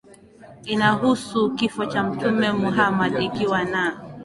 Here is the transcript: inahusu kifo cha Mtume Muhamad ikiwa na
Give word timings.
inahusu 0.65 1.51
kifo 1.55 1.85
cha 1.85 2.03
Mtume 2.03 2.51
Muhamad 2.51 3.23
ikiwa 3.23 3.63
na 3.63 3.97